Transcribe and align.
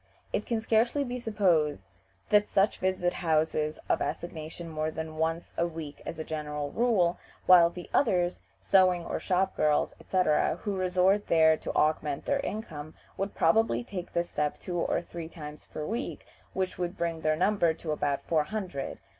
It 0.33 0.47
can 0.47 0.61
scarcely 0.61 1.03
be 1.03 1.19
supposed 1.19 1.83
that 2.29 2.49
such 2.49 2.79
visit 2.79 3.13
houses 3.13 3.77
of 3.87 4.01
assignation 4.01 4.67
more 4.67 4.89
than 4.89 5.17
once 5.17 5.53
a 5.59 5.67
week 5.67 6.01
as 6.07 6.17
a 6.17 6.23
general 6.23 6.71
rule, 6.71 7.19
while 7.45 7.69
the 7.69 7.87
others, 7.93 8.39
sewing 8.59 9.05
or 9.05 9.19
shop 9.19 9.55
girls, 9.55 9.93
etc., 9.99 10.55
who 10.63 10.75
resort 10.75 11.27
there 11.27 11.55
to 11.57 11.75
augment 11.75 12.25
their 12.25 12.39
income, 12.39 12.95
would 13.15 13.35
probably 13.35 13.83
take 13.83 14.13
this 14.13 14.29
step 14.29 14.57
two 14.57 14.79
or 14.79 15.03
three 15.03 15.29
times 15.29 15.67
per 15.71 15.85
week, 15.85 16.25
which 16.53 16.79
would 16.79 16.97
bring 16.97 17.21
their 17.21 17.35
number 17.35 17.71
to 17.71 17.91
about 17.91 18.23
four 18.23 18.45
hundred. 18.45 18.97